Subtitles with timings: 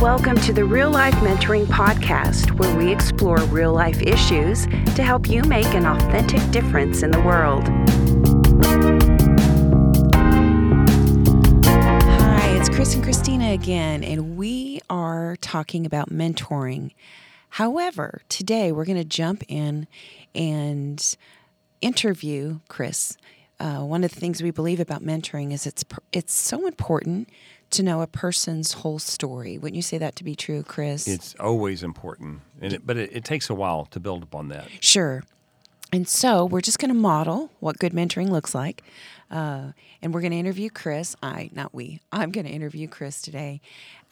[0.00, 4.64] Welcome to the Real Life Mentoring Podcast, where we explore real life issues
[4.94, 7.68] to help you make an authentic difference in the world.
[11.66, 16.92] Hi, it's Chris and Christina again, and we are talking about mentoring.
[17.50, 19.86] However, today we're going to jump in
[20.34, 21.14] and
[21.82, 23.18] interview Chris.
[23.58, 27.28] Uh, one of the things we believe about mentoring is it's it's so important
[27.70, 29.58] to know a person's whole story.
[29.58, 31.06] Wouldn't you say that to be true, Chris?
[31.06, 34.68] It's always important, and it, but it, it takes a while to build upon that.
[34.80, 35.22] Sure.
[35.92, 38.84] And so we're just going to model what good mentoring looks like.
[39.30, 41.16] Uh, and we're going to interview Chris.
[41.22, 43.60] I, not we, I'm going to interview Chris today,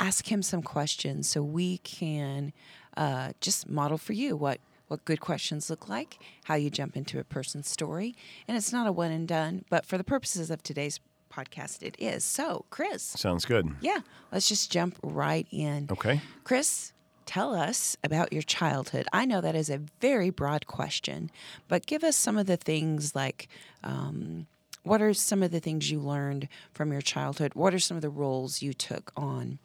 [0.01, 2.53] ask him some questions so we can
[2.97, 7.19] uh, just model for you what, what good questions look like, how you jump into
[7.21, 8.15] a person's story.
[8.47, 10.99] And it's not a one and done, but for the purposes of today's
[11.29, 12.25] podcast, it is.
[12.25, 13.03] So, Chris.
[13.03, 13.71] Sounds good.
[13.81, 14.01] Yeah,
[14.33, 15.89] let's just jump right in.
[15.91, 16.21] Okay.
[16.45, 16.93] Chris,
[17.27, 19.07] tell us about your childhood.
[19.13, 21.31] I know that is a very broad question,
[21.69, 23.49] but give us some of the things like
[23.85, 24.47] um,
[24.83, 27.55] what are some of the things you learned from your childhood?
[27.55, 29.59] What are some of the roles you took on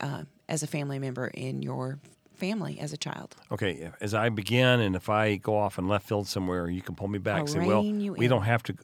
[0.00, 1.98] uh, as a family member in your
[2.34, 3.36] family as a child?
[3.50, 6.94] Okay, as I begin, and if I go off in left field somewhere, you can
[6.94, 7.40] pull me back.
[7.40, 8.76] I'll say, well, we in." don't have to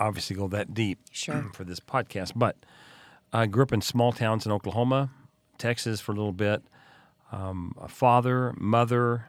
[0.00, 1.50] obviously go that deep Sure.
[1.54, 2.56] for this podcast, but
[3.32, 5.10] I grew up in small towns in Oklahoma,
[5.58, 6.62] Texas for a little bit.
[7.30, 9.26] Um, a father, mother,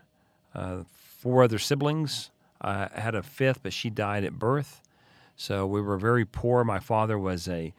[0.55, 2.31] uh, four other siblings.
[2.59, 4.81] I had a fifth, but she died at birth.
[5.35, 6.63] So we were very poor.
[6.63, 7.73] My father was a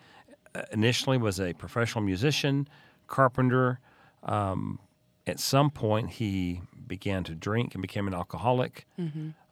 [0.70, 2.68] initially was a professional musician,
[3.08, 3.80] carpenter.
[4.22, 4.78] Um,
[5.26, 8.86] at some point, he began to drink and became an alcoholic.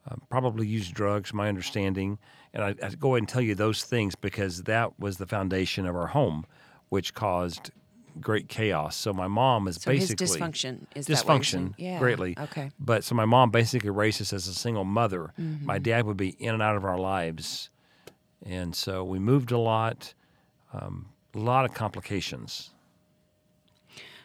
[0.08, 2.18] Uh, probably used drugs, my understanding.
[2.54, 5.86] And I, I go ahead and tell you those things because that was the foundation
[5.86, 6.46] of our home,
[6.88, 7.70] which caused
[8.20, 8.96] great chaos.
[8.96, 11.68] So my mom is So his basically dysfunction is that what you're saying?
[11.68, 12.34] dysfunction Yeah, greatly.
[12.38, 12.70] okay.
[12.80, 15.32] But so my mom basically raised us as a single mother.
[15.38, 15.66] Mm-hmm.
[15.66, 17.68] My dad would be in and out of our lives,
[18.44, 20.14] and so we moved a lot.
[20.72, 22.70] Um, a lot of complications.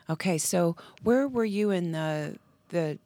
[0.09, 2.37] Okay, so where were you in the
[2.69, 2.97] the?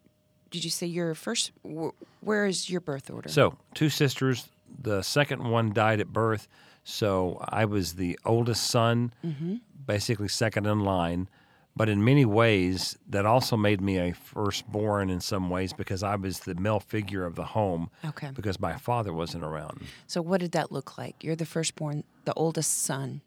[0.52, 1.52] Did you say your first?
[1.64, 1.90] wh-
[2.22, 3.30] Where is your birth order?
[3.30, 4.48] So two sisters.
[4.82, 6.48] The second one died at birth,
[6.84, 9.56] so I was the oldest son, Mm-hmm.
[9.86, 11.28] basically second in line.
[11.76, 16.16] But in many ways, that also made me a firstborn in some ways because I
[16.16, 17.90] was the male figure of the home.
[18.06, 18.32] Okay.
[18.34, 19.82] Because my father wasn't around.
[20.08, 21.24] So what did that look like?
[21.24, 23.22] You're the firstborn, the oldest son,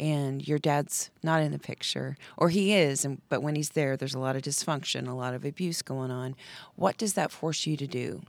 [0.00, 3.96] and your dad's not in the picture, or he is, and, but when he's there,
[3.96, 6.34] there's a lot of dysfunction, a lot of abuse going on.
[6.74, 8.22] What does that force you to do?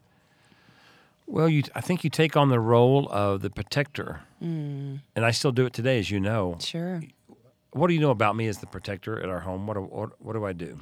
[1.27, 4.95] Well, you, I think you take on the role of the protector, Hmm.
[5.15, 6.57] and I still do it today, as you know.
[6.59, 7.01] Sure.
[7.71, 9.65] What do you know about me as the protector at our home?
[9.65, 10.77] What do, what, what do I do?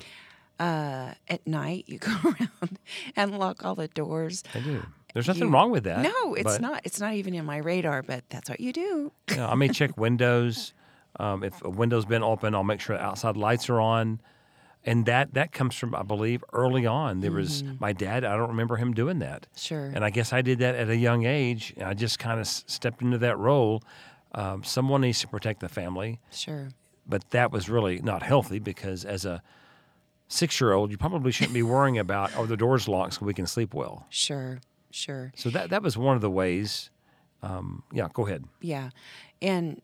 [0.60, 2.80] Uh, at night, you go around
[3.16, 4.44] and lock all the doors.
[4.56, 4.82] I do.
[5.14, 6.02] There's nothing You- wrong with that.
[6.02, 6.82] No, it's not.
[6.84, 9.12] It's not even in my radar, but that's what you do.
[9.30, 10.74] you know, I may check windows.
[11.20, 14.22] Um, if a window's been open, I'll make sure the outside lights are on.
[14.86, 17.20] And that that comes from, I believe, early on.
[17.20, 18.24] There was my dad.
[18.24, 19.42] I don't remember him doing that.
[19.42, 19.58] Mm-hmm.
[19.58, 19.92] Sure.
[19.94, 21.74] And I guess I did that at a young age.
[21.76, 23.84] And I just kind of stepped into that role.
[24.34, 26.20] Um, someone needs to protect the family.
[26.32, 26.70] Sure.
[27.06, 29.42] but that was really not healthy because as a
[30.30, 33.34] six year old, you probably shouldn't be worrying about, oh, the door's locked so we
[33.34, 34.06] can sleep well.
[34.10, 34.62] Sure.
[34.92, 35.32] Sure.
[35.36, 36.90] So that, that was one of the ways.
[37.44, 38.46] Um, yeah, go ahead.
[38.62, 38.92] Yeah.
[39.42, 39.82] And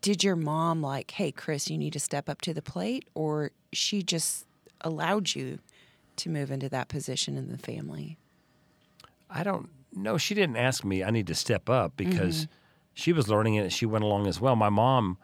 [0.00, 3.08] did your mom like, hey, Chris, you need to step up to the plate?
[3.14, 4.46] Or she just
[4.80, 5.58] allowed you
[6.16, 8.18] to move into that position in the family?
[9.30, 10.18] I don't know.
[10.18, 12.52] She didn't ask me, I need to step up because mm-hmm.
[12.94, 13.72] she was learning it.
[13.72, 14.56] She went along as well.
[14.56, 15.18] My mom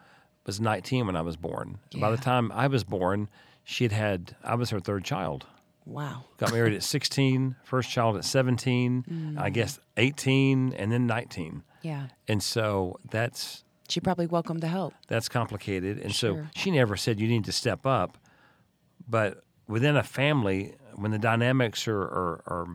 [0.45, 1.79] was 19 when I was born.
[1.97, 3.29] By the time I was born,
[3.63, 5.45] she'd had, I was her third child.
[5.85, 6.25] Wow.
[6.37, 9.53] Got married at 16, first child at 17, I mm.
[9.53, 11.63] guess 18, and then 19.
[11.81, 12.07] Yeah.
[12.27, 14.93] And so that's She probably welcomed the help.
[15.07, 15.99] that's complicated.
[15.99, 18.17] And so she never said you need to step up.
[19.07, 22.67] But within a family, when the dynamics are are, are,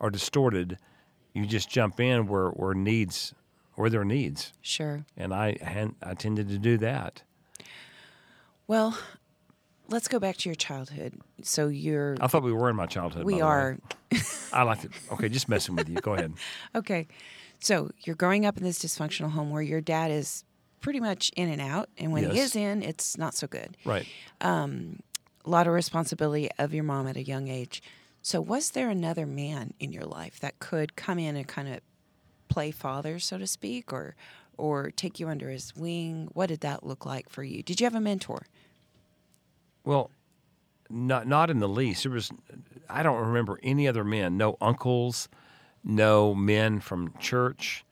[0.00, 0.78] are distorted,
[1.34, 3.34] you just jump in where, where needs
[3.74, 4.52] where there are needs.
[4.62, 5.04] Sure.
[5.16, 7.22] And I I tended to do that.
[8.66, 8.98] Well,
[9.88, 11.20] let's go back to your childhood.
[11.42, 13.24] So you're, I thought we were in my childhood.
[13.24, 13.78] we are,
[14.52, 14.90] I like it.
[15.12, 15.96] Okay, just messing with you.
[15.96, 16.32] Go ahead.
[16.74, 17.06] okay.
[17.60, 20.44] So you're growing up in this dysfunctional home where your dad is
[20.80, 21.88] pretty much in and out.
[21.98, 23.76] And when he is in, it's not so good.
[23.84, 24.06] Right.
[24.40, 25.00] Um,
[25.44, 27.82] a lot of responsibility of your mom at a young age.
[28.22, 31.80] So, was there another man in your life that could come in and kind of
[32.48, 34.16] play father, so to speak, or
[34.58, 36.28] or take you under his wing?
[36.32, 37.62] What did that look like for you?
[37.62, 38.46] Did you have a mentor?
[39.84, 40.10] Well,
[40.90, 42.02] not not in the least.
[42.02, 42.30] There was,
[42.88, 44.36] I don't remember any other men.
[44.36, 45.28] No uncles,
[45.86, 47.84] no men from church,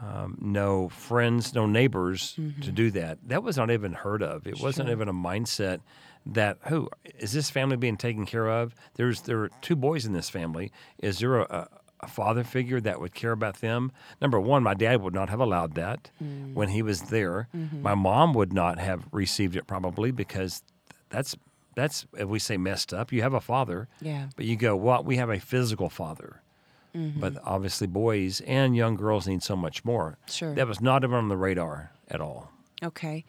[0.00, 2.74] um, no friends, no neighbors to mm-hmm.
[2.74, 3.18] do that.
[3.26, 4.46] That was not even heard of.
[4.46, 5.80] It wasn't even a mindset
[6.26, 6.88] that who
[7.18, 8.74] is this family being taken care of?
[8.94, 10.70] There's there are two boys in this family.
[10.98, 11.68] Is there a, a,
[12.00, 13.92] a father figure that would care about them?
[14.20, 16.52] Number one, my dad would not have allowed that mm.
[16.54, 17.48] when he was there.
[17.56, 17.82] Mm-hmm.
[17.82, 20.62] My mom would not have received it probably because
[21.08, 21.36] that's
[21.74, 23.12] that's if we say messed up.
[23.12, 24.28] You have a father, Yeah.
[24.36, 26.40] but you go, well, we have a physical father.
[26.94, 30.16] But obviously, boys and young girls need so much more.
[30.28, 30.54] Sure.
[30.54, 32.52] That was not even on the radar at all.
[32.84, 33.24] Okay.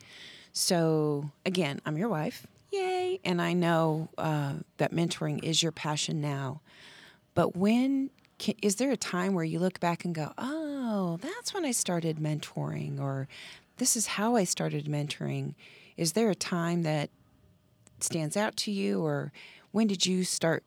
[0.54, 2.46] So, again, I'm your wife.
[2.72, 3.20] Yay.
[3.26, 6.62] And I know uh, that mentoring is your passion now.
[7.34, 11.54] But when can, is there a time where you look back and go, oh, that's
[11.54, 13.28] when I started mentoring, or
[13.78, 15.56] this is how I started mentoring?
[15.98, 17.10] Is there a time that
[18.00, 19.32] stands out to you, or
[19.72, 20.64] when did you start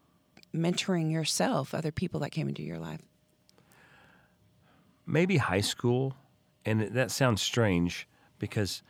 [0.55, 3.03] mentoring yourself, other people that came into your life?
[5.09, 6.15] maybe high school,
[6.65, 8.07] and that sounds strange
[8.39, 8.83] because,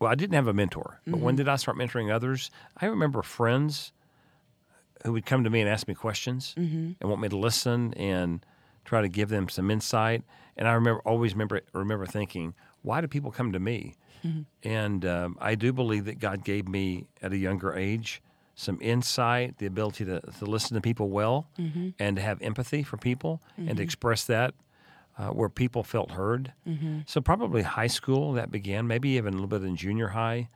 [0.00, 1.00] well, I didn't have a mentor.
[1.06, 1.44] But when mm-hmm.
[1.44, 2.50] did I start mentoring others?
[2.80, 3.92] I remember friends
[5.04, 6.92] who would come to me and ask me questions mm-hmm.
[7.00, 8.44] and want me to listen and
[8.84, 10.24] try to give them some insight.
[10.56, 13.96] And I remember always remember remember thinking, why do people come to me?
[14.24, 14.68] Mm-hmm.
[14.68, 18.22] And um, I do believe that God gave me at a younger age
[18.60, 21.90] some insight, the ability to, to listen to people well, mm-hmm.
[21.98, 23.82] and to have empathy for people and to mm-hmm.
[23.82, 24.54] express that
[25.16, 26.52] uh, where people felt heard.
[26.68, 27.00] Mm-hmm.
[27.06, 30.50] So probably high school that began, maybe even a little bit in junior high.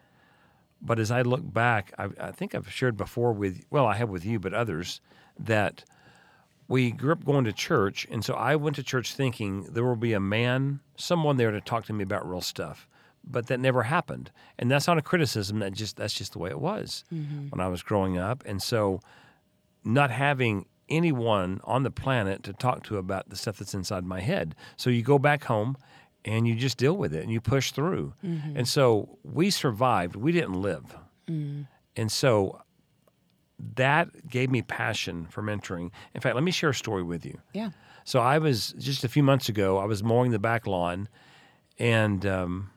[0.83, 4.11] But as I look back, I, I think I've shared before with well, I have
[4.11, 5.01] with you, but others
[5.39, 5.85] that
[6.69, 9.97] we grew up going to church, and so I went to church thinking there will
[9.97, 12.87] be a man, someone there to talk to me about real stuff.
[13.27, 15.61] But that never happened, and that's not a criticism.
[15.61, 17.49] That just that's just the way it was mm-hmm.
[17.49, 19.01] when I was growing up, and so
[19.85, 24.21] not having anyone on the planet to talk to about the stuff that's inside my
[24.21, 24.55] head.
[24.77, 25.77] So you go back home
[26.25, 28.15] and you just deal with it and you push through.
[28.25, 28.57] Mm-hmm.
[28.57, 30.17] And so we survived.
[30.17, 30.97] We didn't live.
[31.29, 31.67] Mm.
[31.97, 32.61] And so
[33.77, 35.91] that gave me passion for mentoring.
[36.15, 37.41] In fact, let me share a story with you.
[37.53, 37.71] Yeah.
[38.05, 39.79] So I was just a few months ago.
[39.79, 41.09] I was mowing the back lawn,
[41.79, 42.71] and um,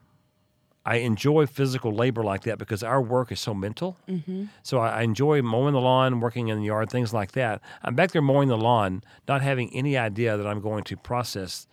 [0.87, 3.97] I enjoy physical labor like that because our work is so mental.
[4.07, 4.45] Mm-hmm.
[4.63, 7.59] So I, I enjoy mowing the lawn, working in the yard, things like that.
[7.83, 11.67] I'm back there mowing the lawn, not having any idea that I'm going to process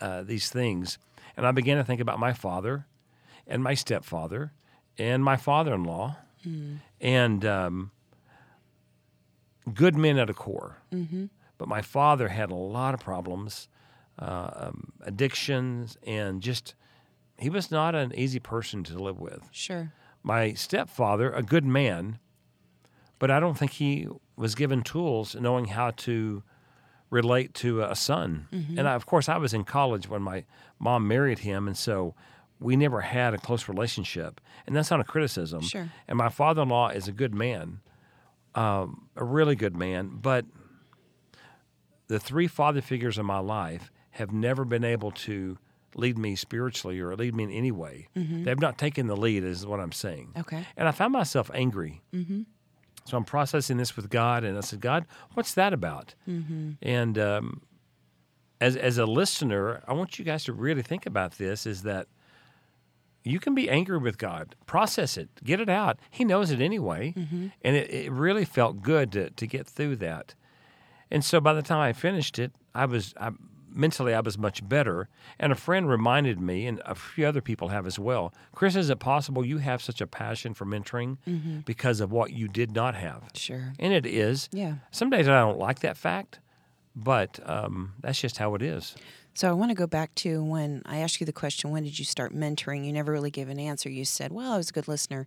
[0.00, 0.98] uh, these things,
[1.36, 2.86] and I began to think about my father,
[3.48, 4.52] and my stepfather,
[4.96, 6.16] and my father-in-law,
[7.00, 7.90] and um,
[9.74, 10.78] good men at a core.
[10.92, 11.26] Mm-hmm.
[11.58, 13.68] But my father had a lot of problems,
[14.20, 16.76] uh, um, addictions, and just
[17.42, 19.48] he was not an easy person to live with.
[19.50, 19.92] Sure.
[20.22, 22.18] My stepfather, a good man,
[23.18, 26.42] but I don't think he was given tools knowing how to
[27.10, 28.48] relate to a son.
[28.76, 30.44] And I, of course, I was in college when my
[30.78, 32.14] mom married him, and so
[32.58, 34.40] we never had a close relationship.
[34.66, 35.62] And that's not a criticism.
[35.62, 35.90] Sure.
[36.08, 37.80] And my father-in-law is a good man,
[38.54, 40.46] um, a really good man, but
[42.06, 45.58] the three father figures in my life have never been able to
[45.94, 48.08] lead me spiritually or lead me in any way.
[48.44, 50.32] They've not taken the lead, is what I'm saying.
[50.38, 50.64] Okay.
[50.76, 52.02] And I found myself angry.
[52.14, 52.42] Mm-hmm.
[53.04, 56.14] So I'm processing this with God, and I said, God, what's that about?
[56.28, 56.72] Mm-hmm.
[56.82, 57.62] And um,
[58.60, 62.06] as as a listener, I want you guys to really think about this: is that
[63.24, 65.98] you can be angry with God, process it, get it out.
[66.10, 67.12] He knows it anyway,
[67.62, 70.34] and it, it really felt good to to get through that.
[71.10, 73.30] And so by the time I finished it, I was I,
[73.74, 75.08] mentally I was much better.
[75.38, 78.32] And a friend reminded me, and a few other people have as well.
[78.54, 81.16] Chris, is it possible you have such a passion for mentoring
[81.64, 83.30] because of what you did not have?
[83.34, 83.72] Sure.
[83.78, 84.48] And it is.
[84.52, 84.74] Yeah.
[84.90, 86.38] Some days I don't like that fact,
[86.94, 88.94] but um, that's just how it is.
[89.34, 91.98] So I want to go back to when I asked you the question, when did
[91.98, 92.84] you start mentoring?
[92.84, 93.88] You never really gave an answer.
[93.88, 95.26] You said, well, I was a good listener.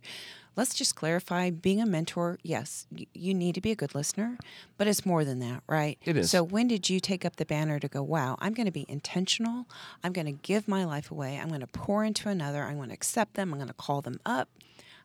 [0.56, 4.38] Let's just clarify being a mentor, yes, you need to be a good listener,
[4.78, 5.98] but it's more than that, right?
[6.04, 6.30] It is.
[6.30, 8.86] So when did you take up the banner to go, wow, I'm going to be
[8.88, 9.66] intentional.
[10.02, 11.38] I'm going to give my life away.
[11.38, 12.62] I'm going to pour into another.
[12.64, 13.52] I'm going to accept them.
[13.52, 14.48] I'm going to call them up.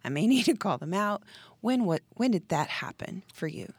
[0.05, 1.21] I may need to call them out.
[1.59, 3.71] When what when did that happen for you?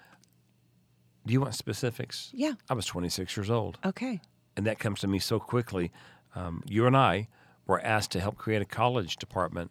[1.27, 2.31] Do you want specifics?
[2.35, 2.53] Yeah.
[2.69, 4.21] I was 26 years old, Okay.
[4.57, 5.91] and that comes to me so quickly.
[6.35, 7.29] Um, you and I
[7.67, 9.71] were asked to help create a college department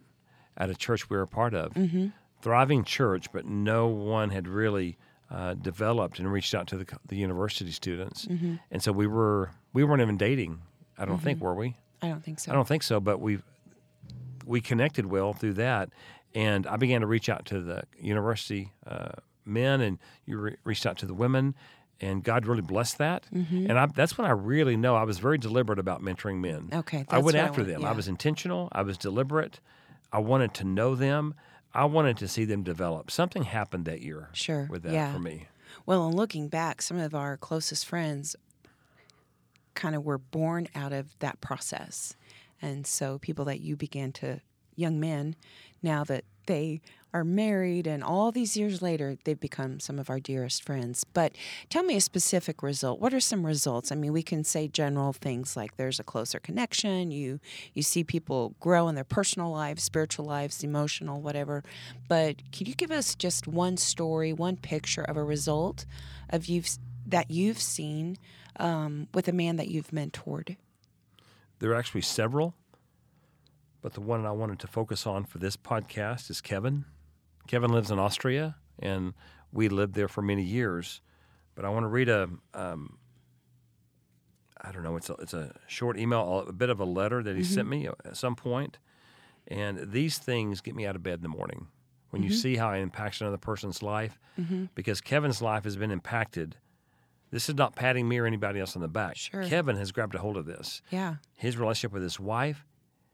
[0.56, 1.72] at a church we were a part of.
[1.74, 2.08] Mm-hmm.
[2.40, 4.98] Thriving church, but no one had really
[5.30, 8.26] uh, developed and reached out to the, the university students.
[8.26, 8.56] Mm-hmm.
[8.70, 10.60] And so we were we weren't even dating.
[10.98, 11.76] I don't think were we?
[12.02, 12.52] I don't think so.
[12.52, 13.38] I don't think so, but we
[14.44, 15.90] we connected well through that,
[16.34, 19.12] And I began to reach out to the university uh,
[19.44, 21.54] men, and you re- reached out to the women,
[22.00, 23.26] and God really blessed that.
[23.32, 23.70] Mm-hmm.
[23.70, 26.70] And I, that's when I really know I was very deliberate about mentoring men.
[26.72, 27.82] Okay, I went what I after them.
[27.82, 27.88] yeah.
[27.88, 28.68] I was intentional.
[28.72, 29.60] I was deliberate.
[30.12, 31.34] I wanted to know them.
[31.74, 33.10] I wanted to see them develop.
[33.10, 34.28] Something happened that year.
[34.32, 35.12] Sure, With that yeah.
[35.12, 35.46] for me.
[35.86, 38.36] Well, and looking back, some of our closest friends
[39.74, 42.14] kind of were born out of that process.
[42.60, 44.40] And so people that you began to,
[44.76, 45.34] young men,
[45.82, 46.80] now that they
[47.14, 51.04] are married and all these years later, they've become some of our dearest friends.
[51.04, 51.32] But
[51.68, 53.00] tell me a specific result.
[53.00, 53.92] What are some results?
[53.92, 57.40] I mean, we can say general things like there's a closer connection, you
[57.74, 61.62] you see people grow in their personal lives, spiritual lives, emotional, whatever.
[62.08, 65.84] But can you give us just one story, one picture of a result
[66.30, 68.16] of you've that you've seen
[68.56, 70.56] um, with a man that you've mentored?
[71.58, 72.54] There are actually several,
[73.82, 76.84] but the one I wanted to focus on for this podcast is Kevin.
[77.48, 79.12] Kevin lives in Austria, and
[79.52, 81.00] we lived there for many years.
[81.54, 82.98] But I want to read a, um,
[84.60, 87.36] I don't know, it's a, it's a short email, a bit of a letter that
[87.36, 87.84] he sent mm-hmm.
[87.84, 88.78] me at some point.
[89.48, 91.66] And these things get me out of bed in the morning
[92.10, 92.38] when you mm-hmm.
[92.38, 94.66] see how it impacts another person's life, mm-hmm.
[94.74, 96.56] because Kevin's life has been impacted.
[97.30, 99.16] This is not patting me or anybody else on the back.
[99.16, 99.44] Sure.
[99.44, 101.16] Kevin has grabbed a hold of this Yeah.
[101.34, 102.64] his relationship with his wife.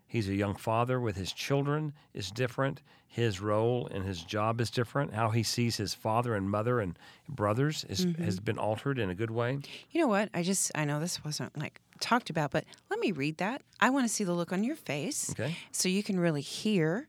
[0.09, 2.81] He's a young father with his children is different.
[3.07, 5.13] His role and his job is different.
[5.13, 6.99] How he sees his father and mother and
[7.29, 9.59] brothers is, has been altered in a good way.
[9.91, 10.31] You know what?
[10.33, 13.63] I just I know this wasn't like talked about, but let me read that.
[13.81, 17.09] I want to see the look on your face, Okay, so you can really hear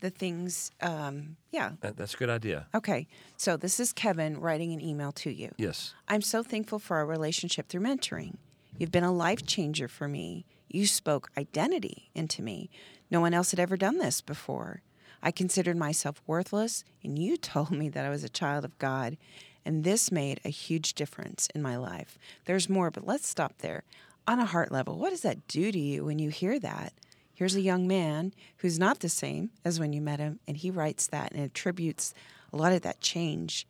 [0.00, 0.72] the things.
[0.80, 1.72] Um, yeah.
[1.80, 2.66] that, that's a good idea.
[2.74, 3.06] Okay.
[3.36, 5.52] So this is Kevin writing an email to you.
[5.58, 8.36] Yes, I'm so thankful for our relationship through mentoring.
[8.78, 10.44] You've been a life changer for me.
[10.68, 12.70] You spoke identity into me.
[13.10, 14.82] No one else had ever done this before.
[15.22, 19.16] I considered myself worthless, and you told me that I was a child of God.
[19.64, 22.18] And this made a huge difference in my life.
[22.44, 23.82] There's more, but let's stop there.
[24.28, 26.92] On a heart level, what does that do to you when you hear that?
[27.34, 30.70] Here's a young man who's not the same as when you met him, and he
[30.70, 32.14] writes that and attributes
[32.52, 33.66] a lot of that change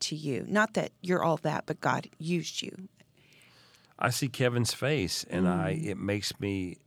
[0.00, 0.44] to you.
[0.48, 2.88] Not that you're all that, but God used you.
[3.98, 6.78] I see Kevin's face, and I it makes me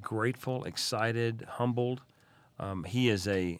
[0.00, 2.02] grateful, excited, humbled.
[2.58, 3.58] Um, he is a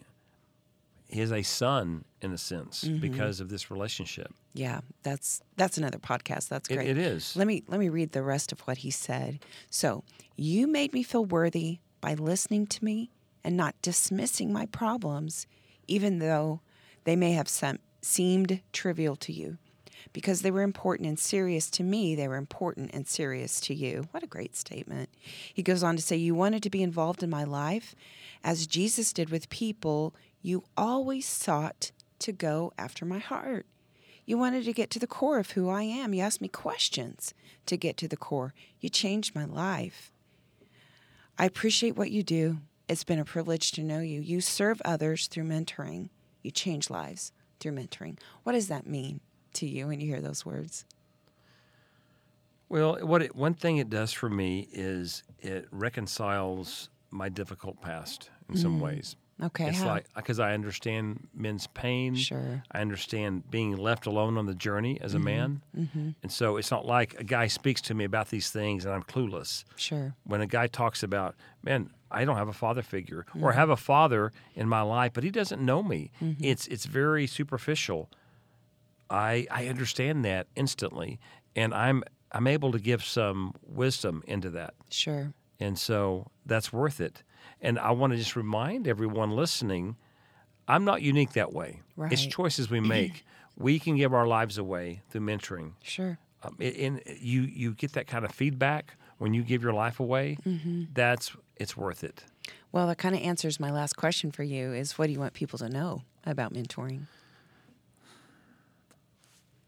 [1.09, 4.33] he is a son in a sense because of this relationship.
[4.53, 6.47] Yeah, that's that's another podcast.
[6.49, 6.87] That's It, great.
[6.89, 7.35] it is.
[7.35, 9.39] Let me let me read the rest of what he said.
[9.69, 10.03] So,
[10.37, 13.11] you made me feel worthy by listening to me
[13.43, 15.45] and not dismissing my problems,
[15.87, 16.61] even though
[17.03, 19.57] they may have sem- seemed trivial to you.
[20.11, 24.07] Because they were important and serious to me, they were important and serious to you.
[24.11, 25.09] What a great statement.
[25.53, 27.95] He goes on to say, You wanted to be involved in my life.
[28.43, 33.65] As Jesus did with people, you always sought to go after my heart.
[34.25, 36.13] You wanted to get to the core of who I am.
[36.13, 37.33] You asked me questions
[37.65, 38.53] to get to the core.
[38.79, 40.11] You changed my life.
[41.37, 42.59] I appreciate what you do.
[42.87, 44.21] It's been a privilege to know you.
[44.21, 46.09] You serve others through mentoring.
[46.41, 48.19] You change lives through mentoring.
[48.43, 49.21] What does that mean
[49.55, 50.85] to you when you hear those words?
[52.69, 58.31] Well, what it, one thing it does for me is it reconciles my difficult past
[58.49, 59.15] in some ways.
[59.41, 59.87] Okay, it's how?
[59.87, 62.15] like because I understand men's pain.
[62.15, 62.63] Sure.
[62.71, 66.11] I understand being left alone on the journey as a man, mm-hmm.
[66.21, 69.03] and so it's not like a guy speaks to me about these things and I'm
[69.03, 69.65] clueless.
[69.75, 70.15] Sure.
[70.23, 73.43] When a guy talks about, man, I don't have a father figure, Mm-hmm.
[73.43, 76.11] or have a father in my life, but he doesn't know me.
[76.39, 78.09] It's it's very superficial.
[79.13, 81.19] I I understand that instantly,
[81.55, 84.73] and I'm I'm able to give some wisdom into that.
[84.89, 85.33] Sure.
[85.59, 87.23] And so that's worth it.
[87.61, 89.95] And I want to just remind everyone listening
[90.67, 91.81] I'm not unique that way.
[91.95, 92.11] Right.
[92.11, 93.25] It's choices we make.
[93.57, 95.73] we can give our lives away through mentoring.
[95.81, 96.17] Sure.
[96.43, 100.37] Um, and you, you get that kind of feedback when you give your life away.
[100.93, 102.23] That's it's worth it.
[102.71, 105.33] Well, that kind of answers my last question for you is what do you want
[105.33, 107.07] people to know about mentoring?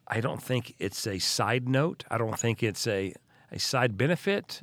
[0.08, 2.04] I don't think it's a side note.
[2.10, 3.14] I don't think it's a,
[3.52, 4.62] a side benefit.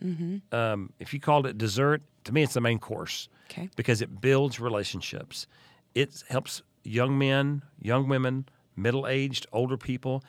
[0.53, 3.29] Um, if you called it dessert, to me, it's the main course.
[3.51, 3.69] Okay.
[3.77, 5.47] because it builds relationships.
[5.95, 8.47] It helps young men, young women,
[8.77, 10.25] middle aged, older people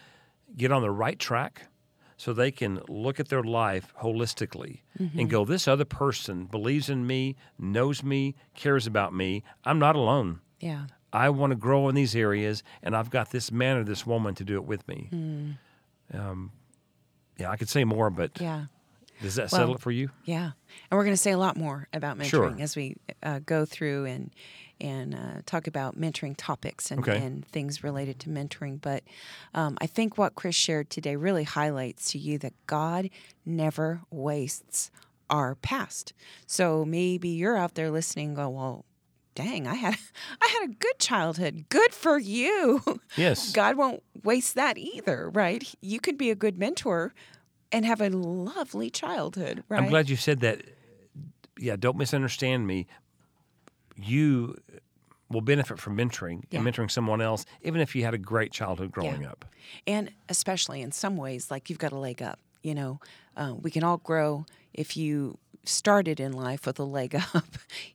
[0.58, 1.68] get on the right track
[2.18, 7.08] so they can look at their life holistically and go, This other person believes in
[7.08, 9.42] me, knows me, cares about me.
[9.64, 10.42] I'm not alone.
[10.60, 10.88] Yeah.
[11.14, 14.34] I want to grow in these areas, and I've got this man or this woman
[14.36, 15.10] to do it with me.
[16.14, 16.52] Um,
[17.38, 18.66] yeah, I could say more, but Yeah.
[19.22, 20.10] Does that Well, settle it for you?
[20.26, 20.52] Yeah,
[20.90, 22.56] and we're going to say a lot more about mentoring Sure.
[22.60, 24.32] as we uh, go through and
[24.82, 27.18] and uh, talk about mentoring topics and, Okay.
[27.18, 28.82] and things related to mentoring.
[28.82, 29.04] But
[29.54, 33.10] um, I think what Chris shared today really highlights to you that God
[33.46, 34.92] never wastes
[35.30, 36.12] our past.
[36.48, 38.84] So maybe you're out there listening, go, well.
[39.36, 39.98] Dang, I had
[40.42, 41.66] I had a good childhood.
[41.70, 42.82] Good for you.
[43.18, 43.52] Yes.
[43.52, 45.64] God won't waste that either, right?
[45.82, 47.14] You could be a good mentor
[47.72, 49.82] and have a lovely childhood, right?
[49.82, 50.62] I'm glad you said that.
[51.60, 52.88] Yeah, don't misunderstand me.
[53.96, 54.56] You
[55.30, 56.60] will benefit from mentoring Yeah.
[56.60, 59.46] and mentoring someone else, even if you had a great childhood growing up.
[59.88, 62.40] And especially in some ways, like you've got a leg up.
[62.64, 63.00] You know,
[63.38, 67.46] uh, we can all grow if you started in life with a leg up.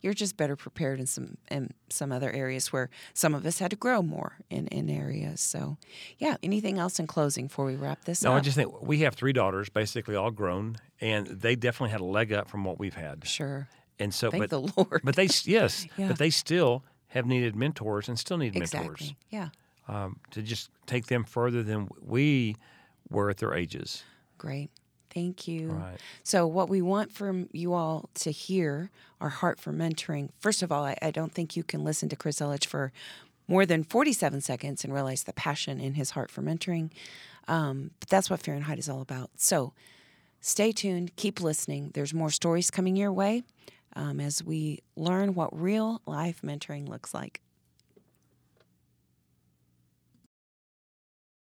[0.00, 3.70] You're just better prepared in some in some other areas where some of us had
[3.70, 5.40] to grow more in, in areas.
[5.40, 5.76] So,
[6.18, 6.36] yeah.
[6.42, 8.38] Anything else in closing before we wrap this No, up?
[8.38, 12.04] I just think we have three daughters, basically all grown, and they definitely had a
[12.04, 13.26] leg up from what we've had.
[13.26, 13.68] sure.
[14.00, 15.00] And so, Thank but the Lord.
[15.02, 16.08] but they yes, Yeah.
[16.08, 19.12] but they still have needed mentors and still need mentors.
[19.30, 19.48] Yeah.
[19.88, 22.54] um, to just take them further than we
[23.10, 24.04] were at their ages.
[24.36, 24.70] Great.
[25.18, 25.72] Thank you.
[25.72, 25.98] Right.
[26.22, 30.70] So, what we want from you all to hear our heart for mentoring, first of
[30.70, 32.92] all, I, I don't think you can listen to Chris Elledge for
[33.48, 36.90] more than 47 seconds and realize the passion in his heart for mentoring.
[37.48, 39.30] Um, but that's what Fahrenheit is all about.
[39.36, 39.72] So,
[40.40, 41.90] stay tuned, keep listening.
[41.94, 43.42] There's more stories coming your way
[43.96, 47.40] um, as we learn what real life mentoring looks like.